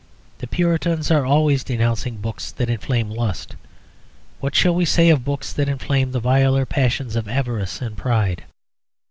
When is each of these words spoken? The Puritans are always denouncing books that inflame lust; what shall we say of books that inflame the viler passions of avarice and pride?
The 0.39 0.47
Puritans 0.47 1.11
are 1.11 1.27
always 1.27 1.63
denouncing 1.63 2.17
books 2.17 2.51
that 2.53 2.71
inflame 2.71 3.11
lust; 3.11 3.55
what 4.39 4.55
shall 4.55 4.73
we 4.73 4.83
say 4.83 5.09
of 5.11 5.23
books 5.23 5.53
that 5.53 5.69
inflame 5.69 6.11
the 6.11 6.19
viler 6.19 6.65
passions 6.65 7.15
of 7.15 7.27
avarice 7.29 7.83
and 7.83 7.95
pride? 7.95 8.45